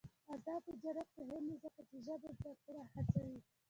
آزاد 0.33 0.61
تجارت 0.69 1.07
مهم 1.19 1.43
دی 1.49 1.55
ځکه 1.63 1.81
چې 1.89 1.95
ژبې 2.05 2.31
زدکړه 2.39 2.81
هڅوي. 2.93 3.37